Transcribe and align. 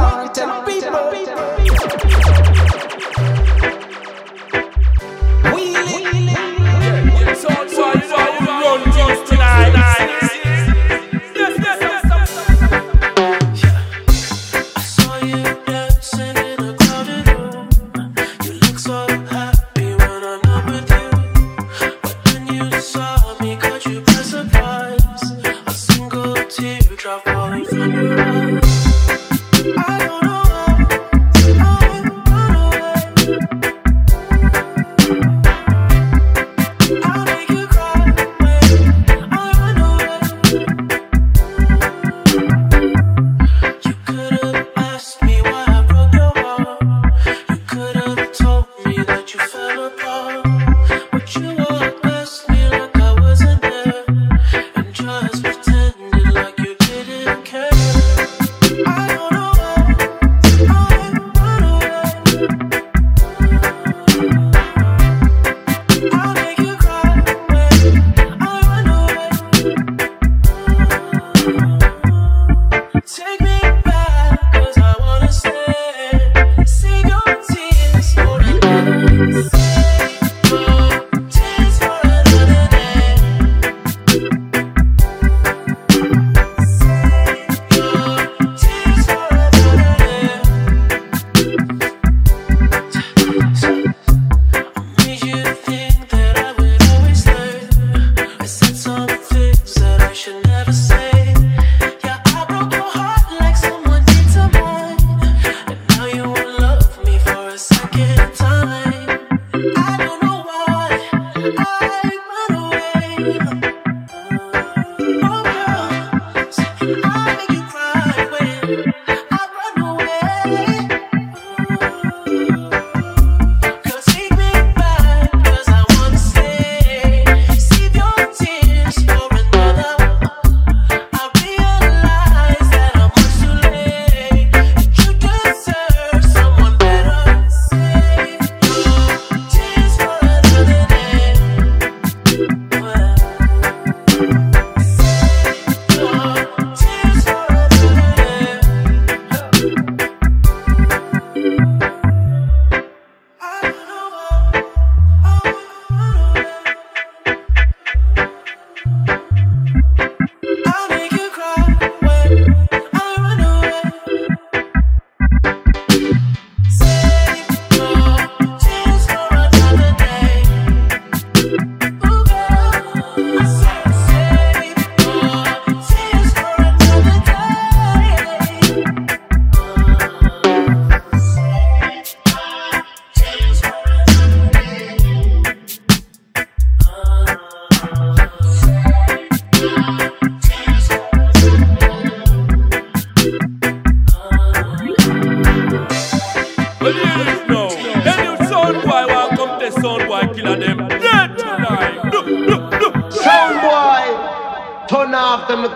Charlton 0.00 0.64
people. 0.64 1.39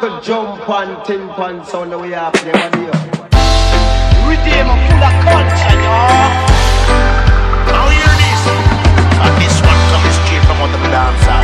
little 0.00 0.20
jump 0.20 0.68
and 0.68 1.04
tin 1.04 1.28
pan 1.30 1.64
sound 1.64 1.92
the 1.92 1.98
way 1.98 2.14
I 2.14 2.30
play 2.30 2.52
on 2.52 2.72
here. 2.78 2.98
Redeem 4.28 4.68
full 4.86 5.04
of 5.08 5.14
culture, 5.24 5.78
y'all. 5.84 6.34
Now 7.68 7.88
hear 7.94 8.14
this. 8.22 8.42
And 9.24 9.34
this 9.40 9.56
one 9.62 9.80
comes 9.90 10.14
straight 10.24 10.44
from 10.46 10.72
the 10.72 10.78
dance 10.90 11.43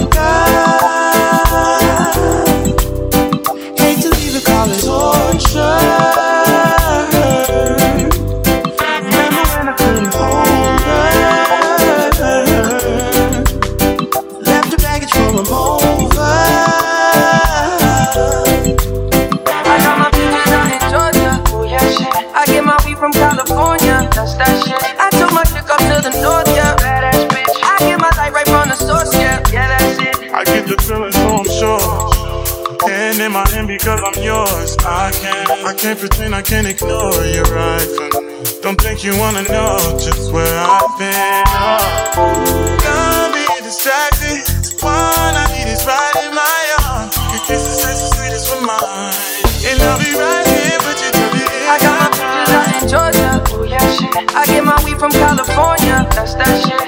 future. 5.41 6.30
because 33.77 34.01
I'm 34.03 34.21
yours. 34.21 34.75
I 34.83 35.11
can't, 35.11 35.49
I 35.63 35.73
can't 35.73 35.97
pretend 35.97 36.35
I 36.35 36.41
can 36.41 36.65
ignore 36.65 37.23
your 37.23 37.47
eyes. 37.57 37.87
And 37.87 38.11
don't 38.61 38.79
think 38.79 39.03
you 39.03 39.15
wanna 39.17 39.43
know 39.43 39.79
just 39.95 40.31
where 40.33 40.59
I've 40.59 40.91
been. 40.99 41.43
Oh. 41.47 42.77
Got 42.83 43.31
me 43.31 43.47
distracted. 43.63 44.43
One 44.83 45.33
I 45.39 45.47
need 45.55 45.71
is 45.71 45.85
right 45.87 46.15
in 46.27 46.35
my 46.35 46.61
arms? 46.83 47.15
Your 47.31 47.43
kisses 47.47 47.79
taste 47.79 48.03
the 48.03 48.09
sweetest 48.19 48.45
for 48.51 48.59
mine. 48.59 49.15
And 49.63 49.79
I'll 49.87 49.99
be 50.03 50.11
right 50.19 50.47
here, 50.51 50.79
but 50.83 50.97
you 50.99 51.09
do 51.15 51.23
be 51.31 51.41
I 51.71 51.77
got 51.79 51.95
my 51.95 52.09
pictures 52.11 52.51
out 52.51 52.67
in 52.75 52.83
Georgia. 52.91 53.29
Oh 53.55 53.63
yeah, 53.63 53.79
shit. 53.95 54.35
I 54.35 54.43
get 54.47 54.65
my 54.65 54.75
weed 54.83 54.99
from 54.99 55.11
California. 55.11 56.03
That's 56.11 56.35
that 56.35 56.59
shit. 56.59 56.80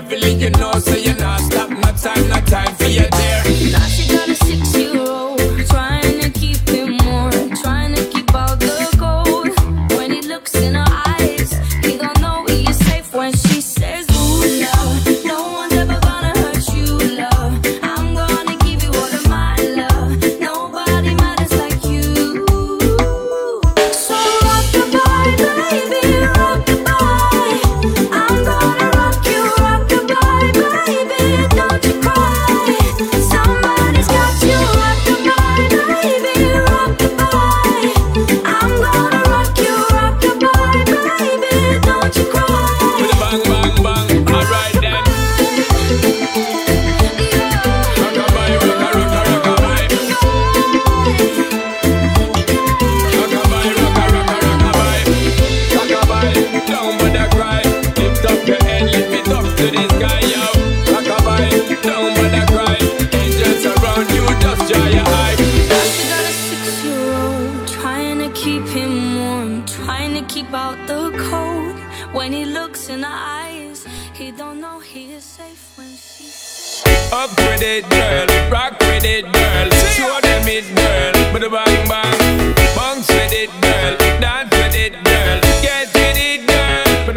Everything 0.00 0.40
you 0.40 0.50
know, 0.50 0.72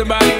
girl. 0.05 0.32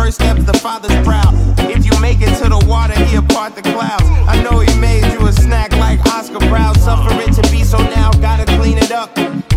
first 0.00 0.16
step, 0.16 0.38
the 0.46 0.58
Father's 0.60 0.96
proud. 1.06 1.34
If 1.76 1.84
you 1.84 1.92
make 2.00 2.22
it 2.22 2.34
to 2.42 2.48
the 2.48 2.64
water, 2.66 2.96
he'll 3.10 3.22
part 3.22 3.54
the 3.54 3.60
clouds. 3.60 4.08
I 4.32 4.42
know 4.42 4.60
he 4.60 4.72
made 4.80 5.04
you 5.12 5.26
a 5.26 5.32
snack 5.32 5.72
like 5.72 6.00
Oscar 6.14 6.38
Brown. 6.48 6.74
Suffer 6.76 7.12
it 7.20 7.34
to 7.34 7.42
be 7.50 7.62
so 7.64 7.76
now, 7.76 8.10
gotta 8.12 8.46
clean 8.56 8.78
it 8.78 8.92
up. 8.92 9.14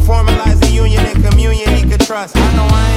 Formalize 0.10 0.60
the 0.60 0.72
union 0.72 1.06
and 1.06 1.24
communion 1.24 1.70
he 1.70 1.90
could 1.90 2.02
trust. 2.02 2.36
I 2.36 2.56
know 2.58 2.68
I 2.70 2.93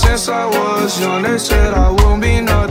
since 0.00 0.28
I 0.28 0.46
was 0.46 1.00
young. 1.00 1.22
They 1.22 1.38
said 1.38 1.74
I 1.74 1.90
won't 1.90 2.22
be 2.22 2.40
nothing. 2.40 2.69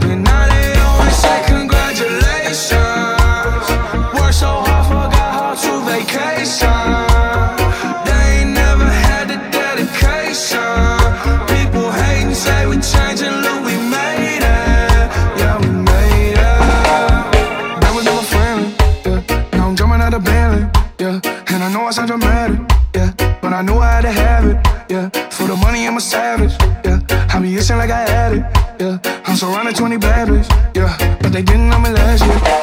like 27.76 27.90
I 27.90 28.08
had 28.08 28.32
it. 28.32 28.44
Yeah, 28.80 29.22
I'm 29.26 29.36
surrounded 29.36 29.76
20 29.76 29.98
bad 29.98 30.28
bitches. 30.28 30.76
Yeah, 30.76 31.18
but 31.20 31.32
they 31.32 31.42
didn't 31.42 31.68
know 31.68 31.78
me 31.78 31.90
last 31.90 32.24
year. 32.24 32.59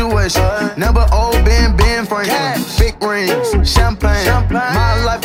situation. 0.00 0.78
Never 0.78 1.06
old 1.12 1.44
Ben 1.44 1.76
Ben 1.76 2.06
Franklin. 2.06 2.64
Big 2.78 2.96
rings, 3.02 3.48
champagne. 3.68 4.26
My 4.50 5.04
life 5.04 5.19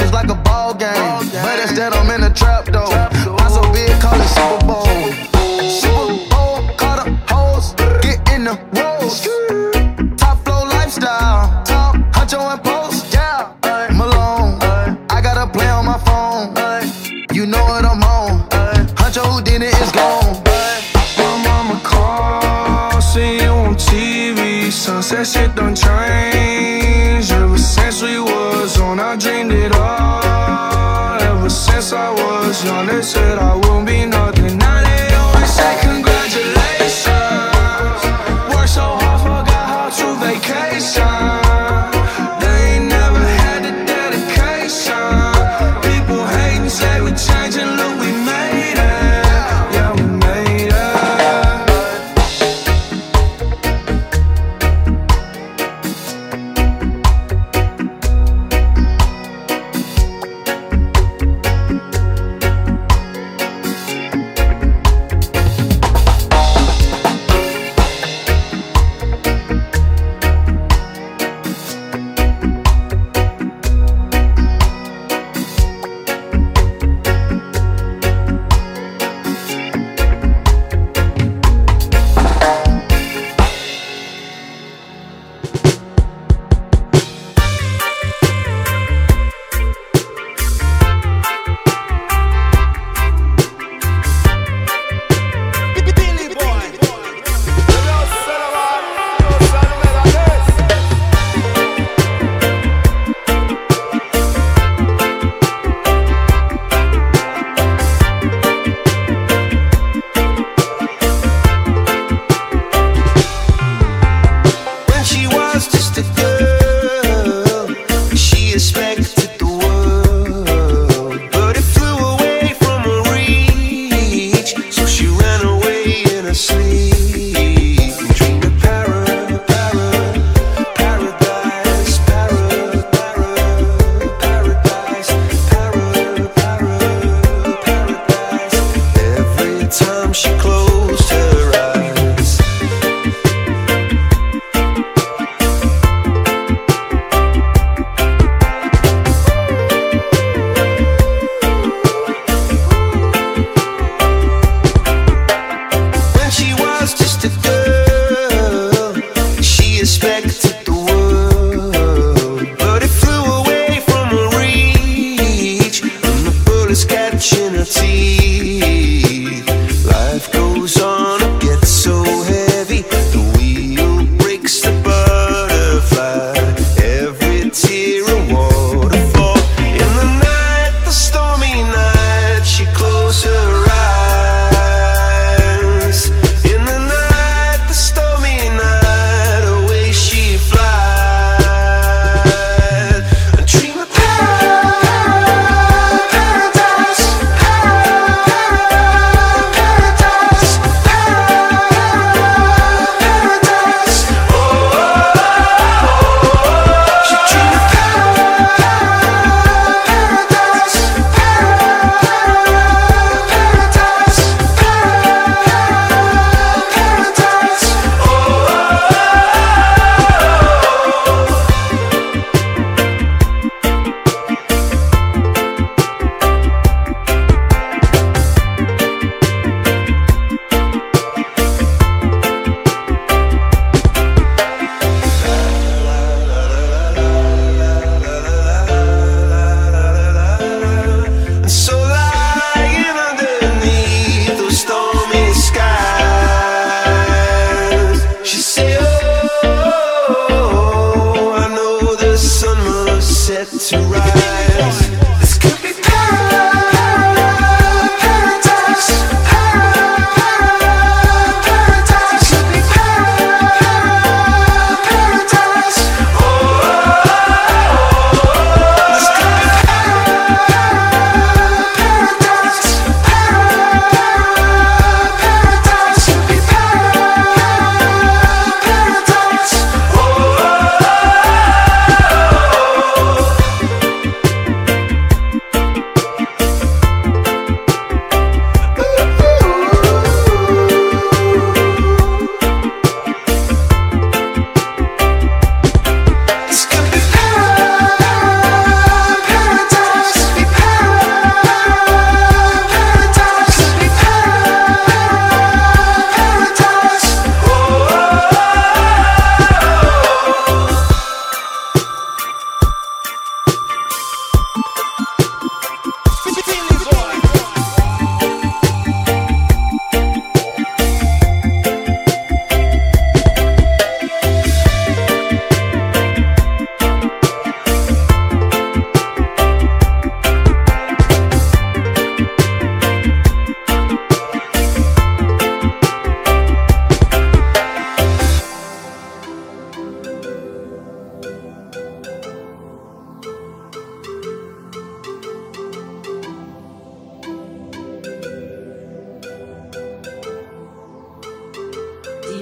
the 251.98 252.18
sun 252.18 252.58
was 252.86 253.06
set 253.06 253.48
to 253.48 253.78
rise. 253.88 254.05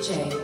DJ. 0.03 0.42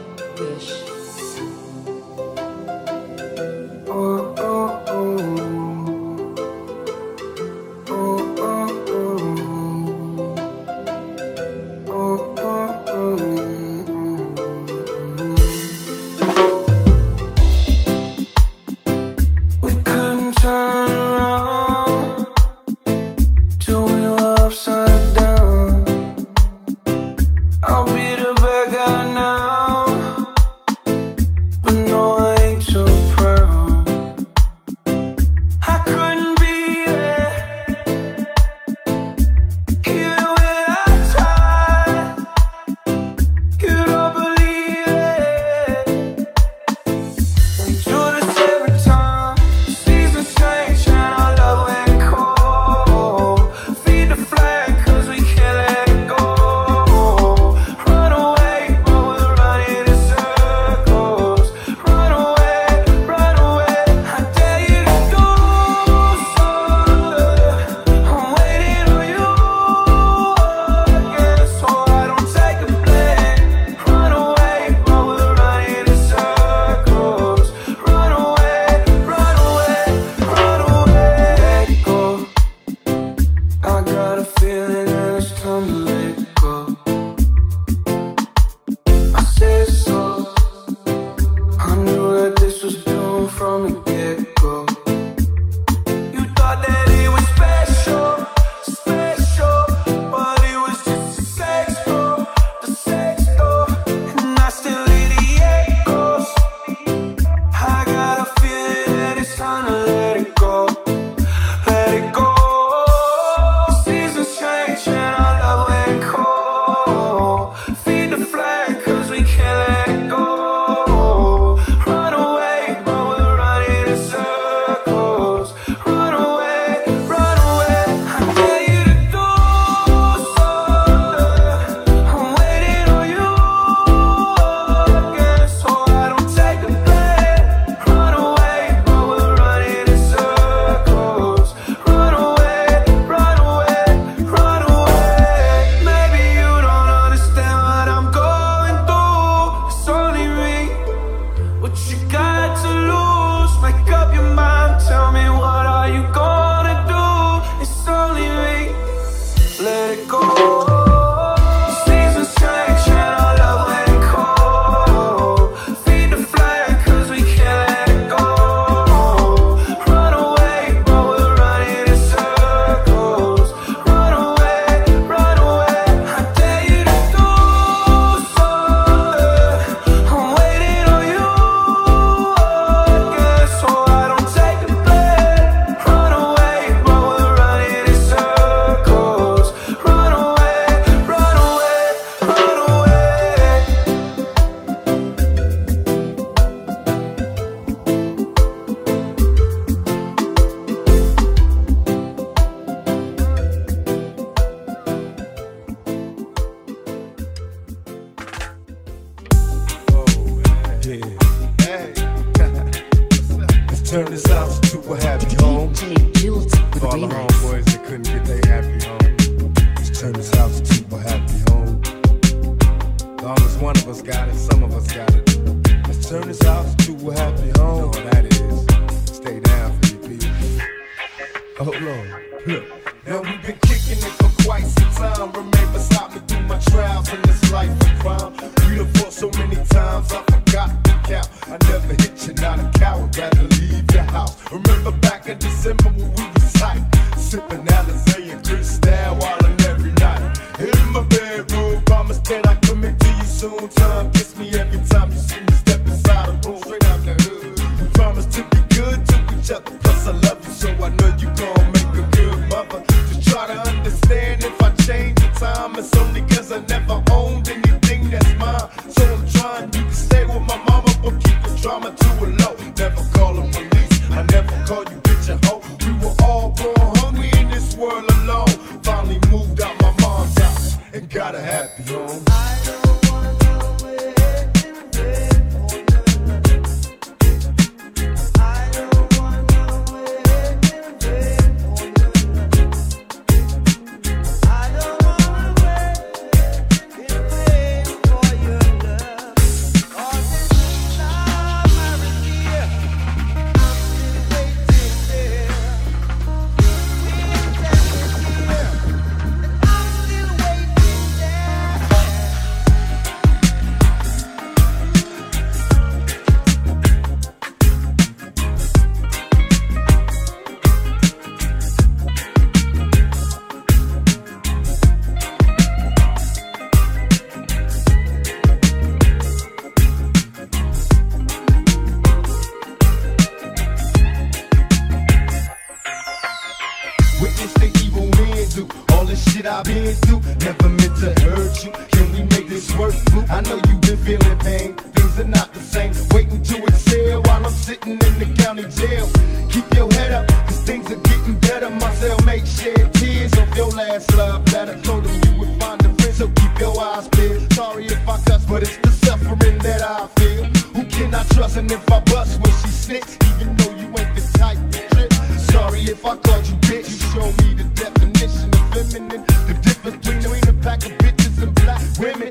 feminine. 368.89 369.23
The 369.47 369.53
difference 369.61 370.07
between 370.07 370.47
a 370.47 370.53
pack 370.61 370.85
of 370.85 370.91
bitches 370.97 371.41
and 371.43 371.53
black 371.55 371.81
women. 371.99 372.29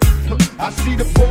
I 0.58 0.70
see 0.70 0.96
the 0.96 1.04
boy. 1.14 1.27